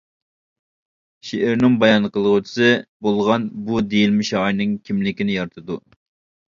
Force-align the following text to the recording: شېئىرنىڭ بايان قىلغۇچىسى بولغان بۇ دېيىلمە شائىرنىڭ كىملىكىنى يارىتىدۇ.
شېئىرنىڭ 1.31 1.75
بايان 1.83 2.09
قىلغۇچىسى 2.17 2.73
بولغان 3.09 3.47
بۇ 3.69 3.87
دېيىلمە 3.93 4.29
شائىرنىڭ 4.35 4.77
كىملىكىنى 4.91 5.41
يارىتىدۇ. 5.43 5.83